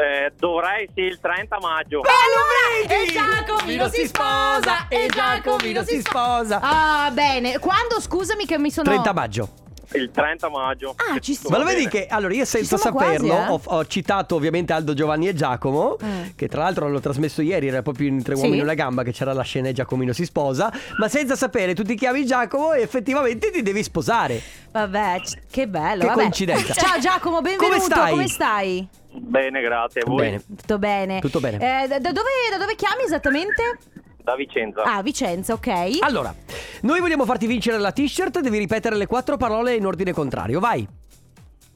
[0.00, 2.00] Eh, dovrei sì il 30 maggio.
[2.00, 6.58] Allora, e Giacomino si sposa, e Giacomino si sposa.
[6.62, 7.58] Ah, bene.
[7.58, 8.88] Quando, scusami che mi sono...
[8.88, 9.48] 30 maggio.
[9.92, 10.94] Il 30 maggio.
[10.96, 13.48] Ah, ci tutto Ma lo vedi che allora io senza siamo quasi, saperlo eh?
[13.48, 16.32] ho, ho citato ovviamente Aldo Giovanni e Giacomo Eh.
[16.36, 18.42] che tra l'altro l'ho trasmesso ieri era proprio in Tre Sì.
[18.42, 21.74] uomini e una gamba che c'era la scena e Giacomino si sposa ma senza sapere
[21.74, 26.00] tu ti chiami Giacomo e effettivamente ti devi sposare Vabbè, c- che bello.
[26.02, 26.18] Che vabbè.
[26.20, 26.72] coincidenza.
[26.74, 27.66] Ciao Giacomo, benvenuto.
[27.66, 28.10] Come stai?
[28.12, 28.88] Come stai?
[29.12, 30.02] Bene, grazie.
[30.02, 30.18] A voi?
[30.26, 31.20] Bene Tutto bene.
[31.20, 31.56] Tutto bene.
[31.56, 33.78] Eh, da, da dove, da dove chiami esattamente?
[34.22, 34.82] Da Vicenza.
[34.82, 35.98] Ah, Vicenza, ok.
[36.00, 36.34] Allora
[36.82, 40.86] noi vogliamo farti vincere la t-shirt devi ripetere le quattro parole in ordine contrario vai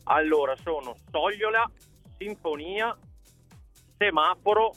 [0.04, 1.70] Allora, sono Sogliola,
[2.16, 2.96] Sinfonia,
[3.98, 4.72] Semaforo,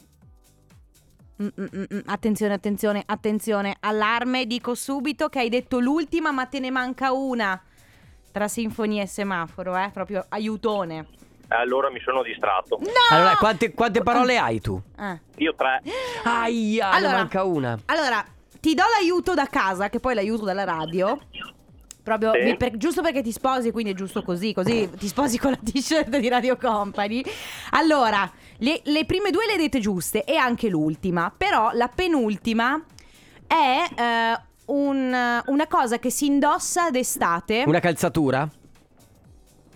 [1.40, 1.98] Mm, mm, mm, mm.
[2.06, 3.76] Attenzione, attenzione, attenzione.
[3.78, 7.62] Allarme, dico subito che hai detto l'ultima, ma te ne manca una.
[8.32, 9.90] Tra sinfonia e semaforo, eh?
[9.92, 11.06] Proprio aiutone.
[11.48, 12.78] Allora mi sono distratto.
[12.80, 12.86] No!
[13.10, 14.80] allora quante, quante parole hai tu?
[14.98, 15.20] Eh.
[15.36, 15.82] Io tre.
[16.24, 17.12] Aia Allora.
[17.12, 18.24] ne manca una Allora,
[18.60, 21.18] ti do l'aiuto da casa, che poi l'aiuto dalla radio.
[22.02, 22.56] Proprio Sì.
[22.56, 26.16] per- giusto perché ti sposi, quindi è giusto così, così ti sposi con la t-shirt
[26.18, 27.22] di Radio Company.
[27.72, 32.82] Allora, le, le prime due le hai dette giuste e anche l'ultima, però la penultima
[33.46, 37.64] è eh, un- una cosa che si indossa d'estate.
[37.66, 38.48] una calzatura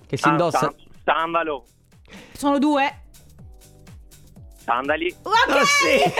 [0.06, 0.74] che si Ah, indossa sa-
[1.05, 1.65] sandalo,
[2.37, 3.01] Sono due.
[4.65, 5.15] sandali.
[5.23, 5.35] Ok!
[5.49, 6.12] Ah, sì.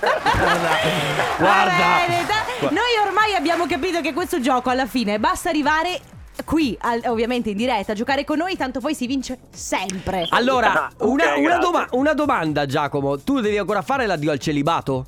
[0.40, 0.68] Guarda,
[1.38, 1.72] guarda.
[2.06, 6.00] bene, da- Noi ormai abbiamo capito che questo gioco alla fine basta arrivare
[6.44, 10.26] qui, al- ovviamente in diretta, a giocare con noi, tanto poi si vince sempre.
[10.30, 11.58] Allora, Ah, ok, una, una grazie.
[11.60, 15.06] doma- una domanda Giacomo Tu devi ancora fare l'addio al celibato?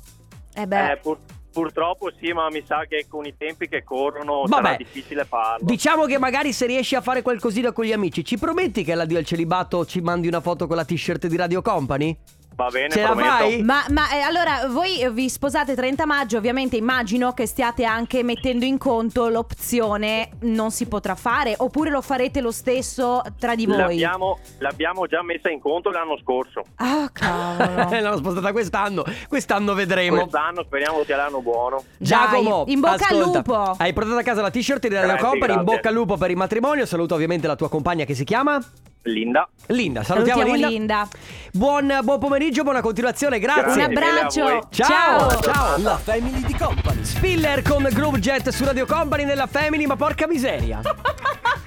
[0.53, 1.17] Eh beh, Eh, pur-
[1.53, 4.63] purtroppo sì, ma mi sa che con i tempi che corrono Vabbè.
[4.63, 5.65] sarà difficile farlo.
[5.65, 9.19] Diciamo che magari se riesci a fare qualcosina con gli amici Ci prometti che all'addio
[9.19, 12.17] al celibato ci mandi una foto con la t-shirt di Radio Company?
[12.55, 13.29] Va bene, Ce la prometto.
[13.29, 13.63] fai?
[13.63, 18.63] Ma, ma, eh, allora voi vi sposate 30 maggio, ovviamente immagino che stiate anche mettendo
[18.65, 23.77] in conto l'opzione non si potrà fare, oppure lo farete lo stesso tra di voi.
[23.77, 26.61] L'abbiamo, l'abbiamo già messa in conto l'anno scorso.
[26.75, 27.89] Ah, cavolo.
[28.03, 31.83] L'hanno spostata quest'anno Quest'anno vedremo Quest'anno speriamo sia l'anno buono.
[31.97, 33.75] Giacomo, Dai, in bocca al ascolta, lupo.
[33.77, 35.75] Hai portato a casa la t-shirt di Radio Grazie, Company In grazie.
[35.75, 38.61] bocca al lupo per il matrimonio Saluto ovviamente la tua compagna che si chiama
[39.03, 39.47] Linda.
[39.67, 40.67] Linda Salutiamo, Salutiamo Linda.
[40.67, 41.07] Linda.
[41.51, 44.43] Buon, buon pomeriggio, buona continuazione Grazie Un abbraccio.
[44.43, 44.59] voi.
[44.69, 45.77] Ciao, ciao.
[45.81, 47.03] La family di company.
[47.03, 50.81] Spiller con Groove Jet su Radio Company nella Family, ma porca miseria.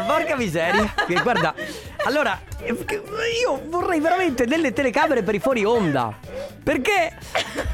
[0.00, 0.92] Ma Porca miseria.
[1.06, 1.54] Che guarda,
[2.04, 6.12] allora, io vorrei veramente delle telecamere per i fuori onda.
[6.62, 7.16] Perché?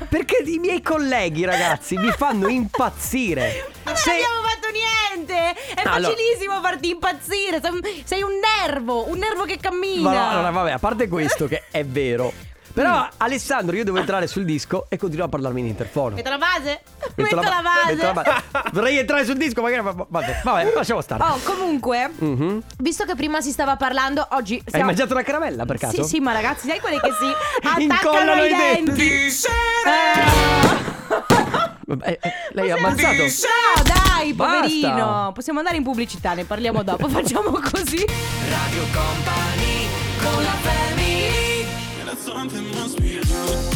[0.09, 3.71] Perché i miei colleghi, ragazzi, mi fanno impazzire.
[3.85, 5.61] Non Se- abbiamo fatto niente!
[5.75, 7.61] È Allora- facilissimo farti impazzire!
[7.61, 8.33] Sei un, sei un
[8.67, 10.11] nervo, un nervo che cammina!
[10.11, 12.33] Ma no, allora, vabbè, a parte questo che è vero.
[12.77, 16.15] Però, Alessandro, io devo entrare sul disco e continuo a parlarmi in interfono.
[16.15, 16.83] Metto la base?
[17.15, 17.95] Metto Metto la base!
[17.95, 18.43] metto la base.
[18.73, 19.81] Vorrei entrare sul disco, magari.
[19.83, 21.23] ma- Vabbè, vabbè, lasciamo stare.
[21.25, 22.63] Oh, comunque, Mhm.
[22.81, 26.03] visto che prima si stava parlando, oggi Hai mangiato una caramella per caso?
[26.03, 27.27] Sì, sì, ma ragazzi, sai quelle che si
[27.67, 29.11] attaccano Incollano ai i denti.
[32.05, 33.23] Eh, eh, lei ha ammazzato?
[33.23, 34.55] No, dai, Basta.
[34.61, 35.31] poverino.
[35.35, 37.09] Possiamo andare in pubblicità, ne parliamo dopo.
[37.09, 38.05] Facciamo così.
[38.51, 39.87] Radio Company
[40.21, 41.06] con la family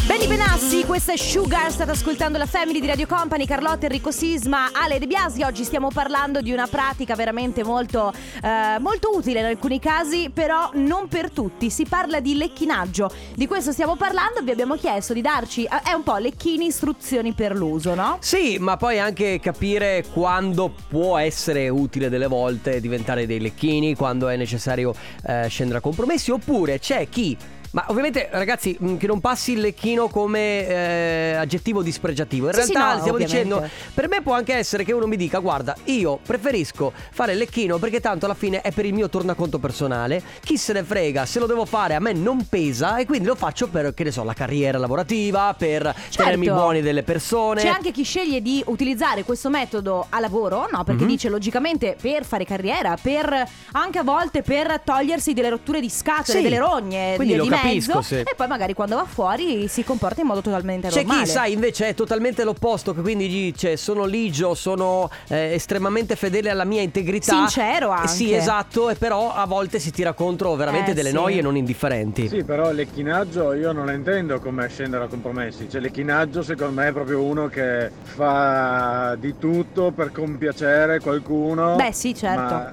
[0.06, 4.70] Benny Benassi, questa è Sugar, state ascoltando la Family di Radio Company, Carlotta, Enrico Sisma,
[4.72, 5.42] Ale De Biasi.
[5.42, 8.10] Oggi stiamo parlando di una pratica veramente molto,
[8.42, 11.68] eh, molto utile in alcuni casi, però non per tutti.
[11.68, 13.12] Si parla di lecchinaggio.
[13.34, 17.32] Di questo stiamo parlando, vi abbiamo chiesto di darci, eh, è un po' lecchini istruzioni
[17.34, 18.16] per l'uso, no?
[18.20, 24.28] Sì, ma poi anche capire quando può essere utile delle volte diventare dei lecchini, quando
[24.28, 24.94] è necessario
[25.26, 27.36] eh, scendere a compromessi, oppure c'è chi...
[27.72, 32.62] Ma ovviamente ragazzi mh, che non passi il lecchino come eh, aggettivo dispregiativo In Sì,
[32.62, 33.44] sì, realtà no, stiamo ovviamente.
[33.54, 37.38] dicendo Per me può anche essere che uno mi dica Guarda io preferisco fare il
[37.38, 41.24] lecchino Perché tanto alla fine è per il mio tornaconto personale Chi se ne frega
[41.26, 44.10] Se lo devo fare a me non pesa E quindi lo faccio per che ne
[44.10, 47.68] so la carriera lavorativa Per tenermi buoni delle persone Certo.
[47.70, 50.82] C'è anche chi sceglie di utilizzare questo metodo a lavoro, no?
[50.84, 51.08] Perché Mhm.
[51.08, 56.38] dice logicamente per fare carriera, per anche a volte per togliersi delle rotture di scatole,
[56.38, 56.42] Sì.
[56.42, 58.14] delle rogne Quindi di, lo di capisco, mezzo sì.
[58.20, 61.24] e poi magari quando va fuori si comporta in modo totalmente C'è normale.
[61.24, 66.50] chi, sai, invece è totalmente l'opposto, che quindi dice sono ligio, sono eh, estremamente fedele
[66.50, 67.32] alla mia integrità.
[67.32, 68.08] Sincero anche.
[68.08, 71.14] Sì, esatto, e però a volte si tira contro veramente Eh, delle sì.
[71.14, 72.28] noie non indifferenti.
[72.28, 75.68] Sì, però lecchinaggio io non la intendo come scendere a compromessi.
[75.68, 81.76] Cioè, lecchinaggio secondo me è proprio uno che fa di tutto per compiacere qualcuno.
[81.76, 82.40] Beh, sì, certo.
[82.40, 82.70] Ma,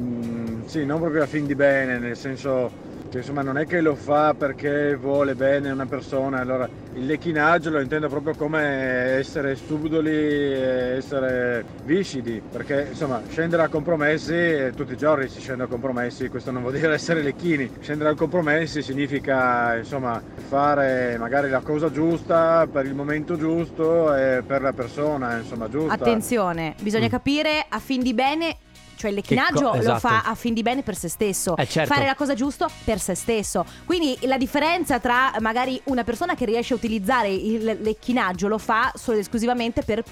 [0.00, 2.70] mm, sì, non proprio a fin di bene, nel senso
[3.16, 6.40] che insomma non è che lo fa perché vuole bene una persona.
[6.40, 8.62] Allora, il lecchinaggio lo intendo proprio come
[9.16, 12.42] essere subdoli essere viscidi.
[12.50, 16.62] Perché insomma, scendere a compromessi, eh, tutti i giorni si scende a compromessi, questo non
[16.62, 17.70] vuol dire essere lecchini.
[17.80, 24.42] Scendere a compromessi significa insomma fare magari la cosa giusta per il momento giusto e
[24.46, 25.94] per la persona, insomma, giusta.
[25.94, 27.10] Attenzione, bisogna Mm.
[27.10, 28.56] capire a fin di bene.
[28.96, 29.98] Cioè il lecchinaggio co- lo esatto.
[30.00, 31.56] fa a fin di bene per se stesso.
[31.56, 31.92] Eh, certo.
[31.92, 33.64] Fare la cosa giusta per se stesso.
[33.84, 38.92] Quindi la differenza tra magari una persona che riesce a utilizzare il lecchinaggio lo fa
[38.94, 40.02] solo ed esclusivamente per,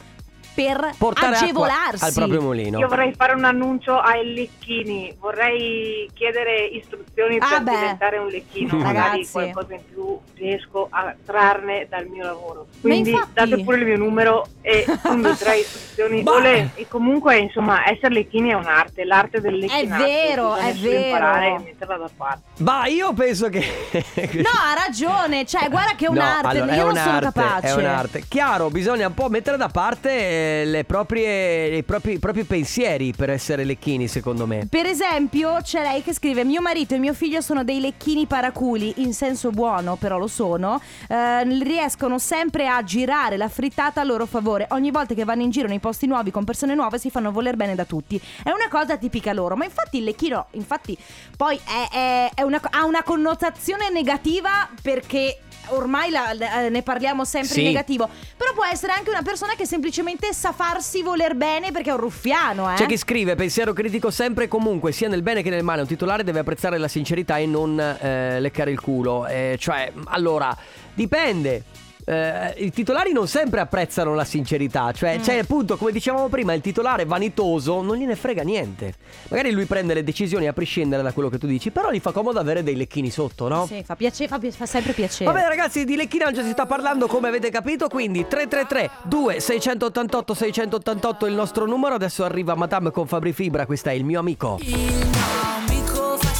[0.55, 2.05] per Portare agevolarsi.
[2.05, 2.79] al proprio mulino.
[2.79, 7.71] Io vorrei fare un annuncio ai lecchini, vorrei chiedere istruzioni Ah, per beh.
[7.75, 8.93] diventare un lecchino, Ragazzi.
[8.95, 12.67] magari qualcosa in più riesco a trarne dal mio lavoro.
[12.81, 16.23] Quindi infatti- date pure il mio numero e darai istruzioni.
[16.23, 16.33] Bah.
[16.33, 20.05] Ole, e comunque insomma essere lecchini è un'arte, l'arte del lecchinaggio.
[20.05, 21.05] vero, bisogna è vero.
[21.07, 22.43] imparare e metterla da parte.
[22.63, 23.63] Ma io penso che.
[24.45, 25.45] No, ha ragione.
[25.45, 26.47] Cioè, guarda che è No, un'arte.
[26.49, 27.67] allora, Io è non sono un'arte, capace.
[27.67, 28.25] È un'arte.
[28.29, 33.13] Chiaro, bisogna un po' mettere da parte eh, le proprie, i, propri, i propri pensieri
[33.17, 34.67] per essere lecchini, secondo me.
[34.69, 38.95] Per esempio, c'è lei che scrive: Mio marito e mio figlio sono dei lecchini paraculi,
[38.97, 40.81] in senso buono, però lo sono.
[41.09, 44.67] Eh, riescono sempre a girare la frittata a loro favore.
[44.71, 47.57] Ogni volta che vanno in giro nei posti nuovi con persone nuove si fanno voler
[47.57, 48.21] bene da tutti.
[48.43, 49.57] È una cosa tipica loro.
[49.57, 50.97] Ma infatti il lecchino, infatti,
[51.37, 55.39] poi è, è- è una- ha una connotazione negativa perché.
[55.69, 57.61] Ormai la- la- ne parliamo sempre Sì.
[57.61, 58.09] in negativo.
[58.37, 62.01] Però può essere anche una persona che semplicemente sa farsi voler bene perché è un
[62.01, 62.75] ruffiano, eh.
[62.77, 65.81] C'è chi scrive pensiero critico sempre e comunque, sia nel bene che nel male.
[65.83, 69.27] Un titolare deve apprezzare la sincerità e non eh, leccare il culo.
[69.27, 70.57] Eh, cioè, allora,
[70.95, 71.63] dipende.
[72.07, 75.23] Eh, I titolari non sempre apprezzano la sincerità, cioè Mm.
[75.23, 78.95] c'è appunto come dicevamo prima il titolare vanitoso non gliene frega niente.
[79.29, 82.13] Magari lui prende le decisioni a prescindere da quello che tu dici, però gli fa
[82.13, 83.67] comodo avere dei lecchini sotto, no?
[83.67, 85.31] Sì, fa, piace- fa, pi- fa sempre piacere.
[85.33, 91.29] Vabbè ragazzi di lecchinaggio si sta parlando come avete capito Quindi 333 2688 688 è
[91.29, 94.77] il nostro numero Adesso arriva Madame con Fabri Fibra Questo è il mio amico Il
[94.77, 95.21] mio
[95.67, 96.33] amico fa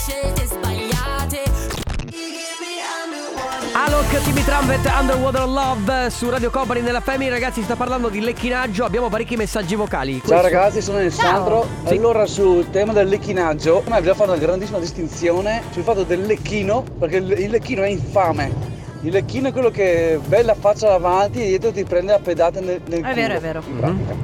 [3.77, 8.21] Alok, Timmy Trumpet, Underwater Love Su Radio Company nella Family Ragazzi si sta parlando di
[8.21, 11.67] lecchinaggio Abbiamo parecchi messaggi vocali Ciao ragazzi, sono Alessandro.
[11.85, 11.95] Sì.
[11.95, 16.85] Allora, sul tema del lecchinaggio, ma bisogna fare una grandissima distinzione sul fatto del lecchino,
[16.99, 18.53] perché il, lecchino è infame.
[19.01, 22.81] Il lecchino è quello che bella faccia davanti e dietro ti prende a pedate nel,
[22.87, 23.63] nel È culo, vero, è vero.
[23.67, 24.15] in pratica.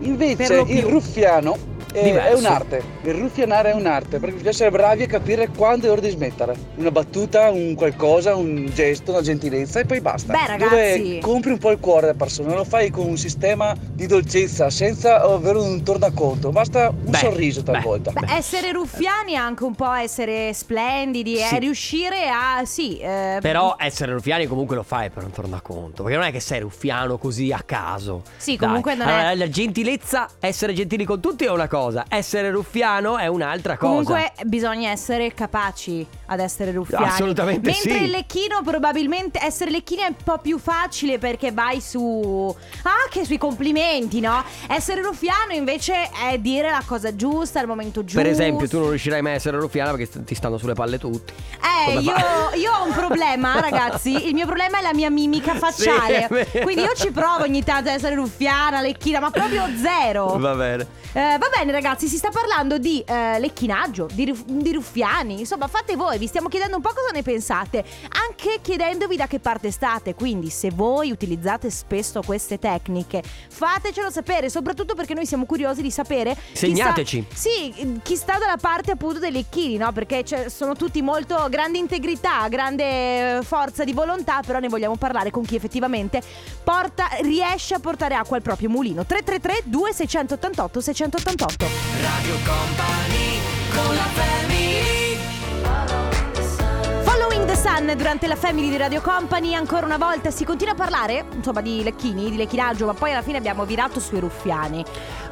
[0.00, 1.56] Invece il ruffiano
[1.92, 2.38] è, è Diverso.
[2.38, 2.82] un'arte.
[3.02, 6.54] Il ruffianare è un'arte, perché bisogna essere bravi a capire quando è ora di smettere.
[6.76, 10.32] Una battuta, un qualcosa, un gesto, una gentilezza e poi basta.
[10.32, 11.02] Beh, ragazzi.
[11.02, 14.70] Dove compri un po' il cuore della persona, lo fai con un sistema di dolcezza,
[14.70, 18.10] senza avere un tornaconto, basta un Beh, sorriso talvolta.
[18.12, 21.54] Beh, essere ruffiani è anche un po' essere splendidi, Sì.
[21.54, 22.64] è riuscire a.
[22.64, 22.98] Sì.
[22.98, 26.60] eh, Però essere ruffiani comunque lo fai per un tornaconto Perché non è che sei
[26.60, 28.66] ruffiano così a caso Sì, Dai.
[28.66, 32.50] comunque non è- Allora, La gentilezza, essere gentili con tutti è una cosa cosa, essere
[32.50, 33.92] ruffiano è un'altra cosa.
[33.92, 37.06] Comunque bisogna essere capaci ad essere ruffiani.
[37.06, 38.02] Assolutamente Mentre sì.
[38.04, 43.38] il lecchino probabilmente essere lecchini è un po' più facile perché vai su anche sui
[43.38, 44.42] complimenti, no?
[44.68, 48.20] Essere ruffiano invece è dire la cosa giusta al momento giusto.
[48.20, 51.32] Per esempio, tu non riuscirai mai a essere ruffiana perché ti stanno sulle palle tutti.
[51.88, 52.14] Eh, io,
[52.54, 54.28] io ho un problema, ragazzi.
[54.28, 56.28] Il mio problema è la mia mimica facciale.
[56.50, 56.60] Sì.
[56.60, 60.36] Quindi io ci provo ogni tanto ad essere ruffiana, lecchina, ma proprio zero.
[60.38, 61.00] Va bene.
[61.14, 65.66] Eh, va bene ragazzi, si sta parlando di eh, lecchinaggio, di, ruf- di ruffiani, insomma
[65.68, 67.84] fate voi, vi stiamo chiedendo un po' cosa ne pensate,
[68.26, 74.48] anche chiedendovi da che parte state, quindi se voi utilizzate spesso queste tecniche, fatecelo sapere,
[74.50, 76.34] soprattutto perché noi siamo curiosi di sapere...
[76.34, 77.26] chi Segnateci.
[77.28, 79.90] sta- sì, chi sta dalla parte appunto dei lecchini, no?
[79.92, 85.30] Perché c'è- sono tutti molto grande integrità, grande forza di volontà, però ne vogliamo parlare
[85.30, 86.22] con chi effettivamente
[86.62, 89.04] porta, riesce a portare acqua al proprio mulino.
[89.04, 93.40] 333 2688 688 Radio Company
[93.72, 94.61] con la family
[97.22, 100.76] Following the Sun durante la Family di Radio Company ancora una volta si continua a
[100.76, 104.84] parlare insomma di lecchini, di lecchinaggio ma poi alla fine abbiamo virato sui ruffiani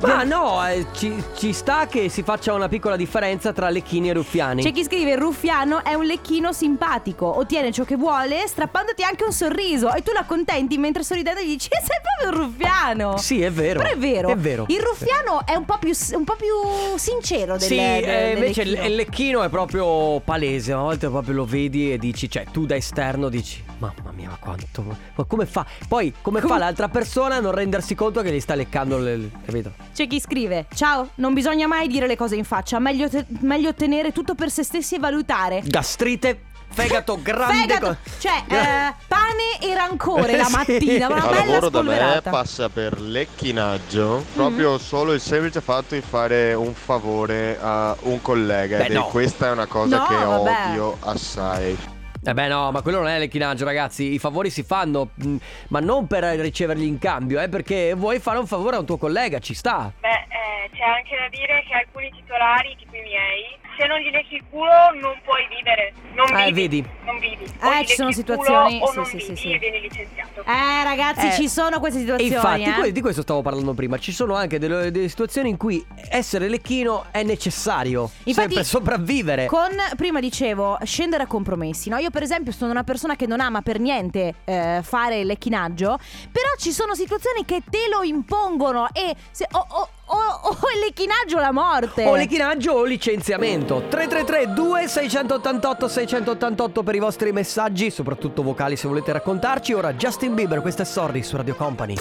[0.02, 4.12] Ma no, eh, ci, ci sta che si faccia una piccola differenza tra lecchini e
[4.12, 4.62] ruffiani.
[4.62, 9.32] C'è chi scrive ruffiano è un lecchino simpatico ottiene ciò che vuole strappandoti anche un
[9.32, 13.50] sorriso e tu la contenti mentre sorridendo gli dici sei proprio un ruffiano Sì, è
[13.50, 13.80] vero.
[13.80, 14.64] Però è vero, È vero.
[14.68, 18.36] Il ruffiano è un po' più, un po' più sincero del, Sì, del- eh, del
[18.36, 18.86] invece il, lecchino.
[18.88, 22.76] il lecchino è proprio palese, a volte proprio lo vedi e dici, cioè tu da
[22.76, 25.66] esterno dici, mamma mia, ma quanto, ma come fa?
[25.88, 29.72] Poi come fa l'altra persona a non rendersi conto che gli sta leccando le, capito?
[29.94, 33.70] C'è chi scrive: Ciao, non bisogna mai dire le cose in faccia, meglio, te- meglio
[33.70, 35.62] ottenere tutto per se stessi e valutare.
[35.64, 36.40] Gastrite,
[36.72, 37.54] fegato grande.
[37.54, 40.56] Fegato, co- cioè, eh, pane e rancore la Sì.
[40.56, 42.30] mattina, una Al bella lavoro da me spolverata.
[42.30, 48.78] passa per lecchinaggio proprio solo il semplice fatto di fare un favore a un collega
[48.78, 49.04] Beh, ed è- no.
[49.06, 50.68] questa è una cosa No, che vabbè.
[50.68, 51.76] odio assai.
[52.22, 55.36] Eh beh no, ma quello non è lecchinaggio ragazzi, i favori si fanno, mh,
[55.68, 58.98] ma non per riceverli in cambio, eh, perché vuoi fare un favore a un tuo
[58.98, 59.90] collega, ci sta.
[59.98, 64.10] Beh, eh, c'è anche da dire che alcuni titolari, tipo i miei, se non gli
[64.10, 65.18] lecchi il culo non puoi vivere.
[65.24, 65.24] Non
[66.46, 66.84] Eh, vedi.
[67.04, 67.44] Non vivi.
[67.44, 69.58] Eh, ci sono situazioni- sì, sì, sì, sì.
[69.58, 70.40] vieni licenziato.
[70.40, 72.62] Eh, ragazzi, Eh, ci sono queste E situazioni.
[72.64, 72.92] infatti eh.
[72.92, 77.06] di questo stavo parlando prima, ci sono anche delle, delle situazioni in cui essere lecchino
[77.10, 79.46] è necessario, Infatti, per sopravvivere.
[79.46, 81.88] Con, prima dicevo, scendere a compromessi.
[81.90, 81.98] No?
[81.98, 85.98] Io, per esempio, sono una persona che non ama per niente eh, fare il lecchinaggio.
[86.32, 88.88] Però ci sono situazioni che te lo impongono.
[88.92, 92.04] E se, o, o- o- o il lecchinaggio o la morte.
[92.06, 99.12] O lecchinaggio o licenziamento 333 2688 688 per i vostri messaggi Soprattutto vocali se volete
[99.12, 101.94] raccontarci Ora Justin Bieber, questa è Sorry su Radio Company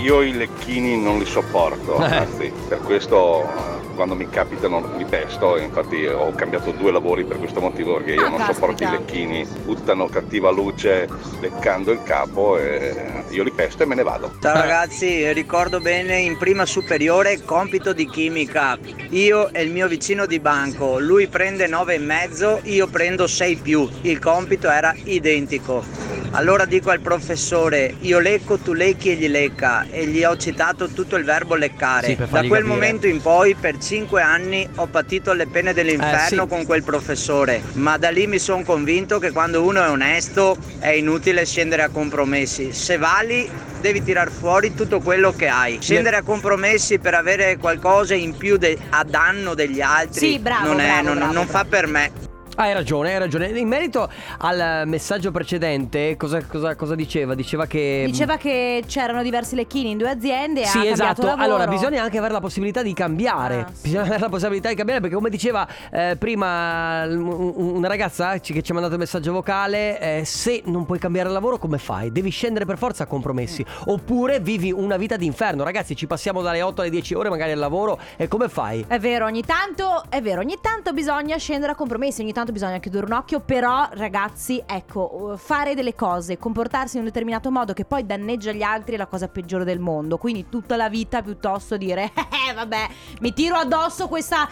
[0.00, 2.16] Io i lecchini non li sopporto, Eh.
[2.16, 7.36] anzi, per questo quando mi capitano li pesto e infatti ho cambiato due lavori per
[7.38, 11.08] questo motivo perché io Ah, non sopporto i lecchini, buttano cattiva luce
[11.40, 14.34] leccando il capo e io li pesto e me ne vado.
[14.40, 18.78] Ciao ragazzi, ricordo bene in prima superiore compito di chimica.
[19.10, 23.56] Io e il mio vicino di banco, lui prende 9 e mezzo, io prendo 6
[23.56, 23.88] più.
[24.02, 26.08] Il compito era identico.
[26.32, 30.88] Allora dico al professore, io lecco, tu lecchi e gli lecca e gli ho citato
[30.88, 32.08] tutto il verbo leccare.
[32.08, 32.62] Sì, da quel capire.
[32.62, 36.46] momento in poi per 5 anni ho patito le pene dell'inferno Eh, sì.
[36.46, 40.90] con quel professore, ma da lì mi sono convinto che quando uno è onesto è
[40.90, 42.74] inutile scendere a compromessi.
[42.74, 43.48] Se vali
[43.80, 45.78] devi tirar fuori tutto quello che hai.
[45.80, 50.66] Scendere a compromessi per avere qualcosa in più de- a danno degli altri Sì, bravo,
[50.66, 52.27] non, è- bravo, non- bravo, non fa per me.
[52.60, 57.36] Hai ragione, hai ragione In merito al messaggio precedente Cosa, cosa- cosa diceva?
[57.36, 61.32] Diceva che Diceva che c'erano diversi lecchini in due aziende Sì, esatto.
[61.36, 63.60] Allora, bisogna anche avere la possibilità di cambiare.
[63.60, 68.60] Ah, Bisogna avere la possibilità di cambiare perché, come diceva eh, prima una ragazza che
[68.60, 72.10] ci ha mandato il messaggio vocale, eh, se non puoi cambiare lavoro, come fai?
[72.10, 73.64] Devi scendere per forza a compromessi.
[73.86, 75.62] Oppure vivi una vita d'inferno.
[75.62, 78.84] Ragazzi, ci passiamo dalle 8 alle 10 ore magari al lavoro e come fai?
[78.88, 82.78] È vero, ogni tanto, è vero, ogni tanto bisogna scendere a compromessi, ogni tanto bisogna
[82.78, 87.84] chiudere un occhio, però ragazzi, ecco, fare delle cose, comportarsi in un determinato modo che
[87.84, 91.76] poi danneggia gli altri è la cosa peggiore del mondo, quindi tutta la vita piuttosto
[91.76, 92.12] dire,
[92.48, 92.88] eh vabbè,
[93.20, 94.48] mi tiro addosso questa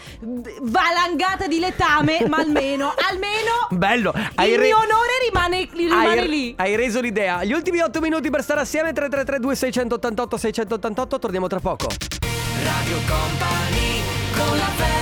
[0.62, 6.28] valangata di letame, ma almeno, almeno Bello, hai il re- mio onore rimane, rimane hai,
[6.28, 6.54] lì.
[6.56, 7.44] hai reso l'idea.
[7.44, 11.86] Gli ultimi 8 minuti per stare assieme 3332 688 688 torniamo tra poco.
[12.62, 14.02] Radio Company
[14.34, 14.95] con la family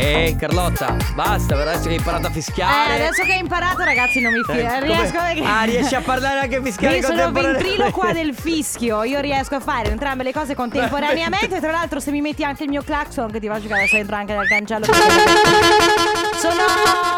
[0.00, 2.94] Eh, Carlotta, basta, per adesso che hai imparato a Eh, fischiare.
[2.94, 6.38] adesso che hai imparato, ragazzi, non mi Eh, fia- come- riesco Ah, riesci a parlare
[6.38, 7.68] anche a fischiare Io sono contemporaneamente.
[7.68, 9.02] ventriloqua del fischio.
[9.02, 11.58] Io riesco a fare entrambe le cose contemporaneamente.
[11.58, 14.14] Tra l'altro, se mi metti anche il mio clacson, che ti faccio che adesso entro
[14.14, 14.86] anche dal cancello.
[16.38, 16.62] Sono,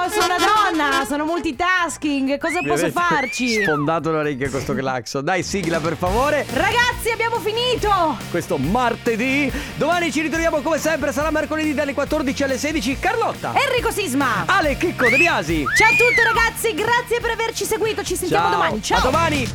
[0.08, 0.34] sono
[0.80, 3.62] Madonna, sono multitasking, cosa Mi posso farci?
[3.62, 5.22] Sfondato l'orecchio con questo clacson.
[5.22, 6.46] Dai, sigla per favore.
[6.50, 8.16] Ragazzi, abbiamo finito.
[8.30, 9.52] Questo martedì.
[9.76, 12.98] Domani ci ritroviamo come sempre, sarà mercoledì dalle 14 alle 16.
[12.98, 13.52] Carlotta.
[13.54, 14.44] Enrico Sisma.
[14.46, 15.64] Ale Chicco De Biasi.
[15.76, 18.02] Ciao a tutti ragazzi, grazie per averci seguito.
[18.02, 18.54] Ci sentiamo Ciao.
[18.56, 18.82] domani.
[18.82, 18.98] Ciao.
[18.98, 19.52] A domani.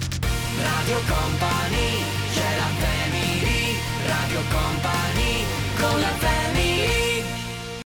[0.62, 5.43] Radio Company, c'è la family, Radio Company
[5.80, 6.45] con la family.